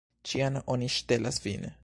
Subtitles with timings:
[0.29, 1.73] Ĉiam oni ŝtelas vin!